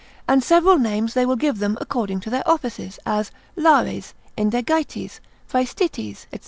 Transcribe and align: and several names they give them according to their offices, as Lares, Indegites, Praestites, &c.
and 0.27 0.43
several 0.43 0.79
names 0.79 1.13
they 1.13 1.27
give 1.35 1.59
them 1.59 1.77
according 1.79 2.19
to 2.19 2.31
their 2.31 2.41
offices, 2.49 2.97
as 3.05 3.29
Lares, 3.55 4.15
Indegites, 4.35 5.19
Praestites, 5.47 6.25
&c. 6.33 6.39